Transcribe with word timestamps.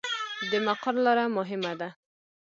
د 0.51 0.53
مقر 0.65 0.93
لاره 1.05 1.25
مهمه 1.37 1.73
ده 1.79 1.89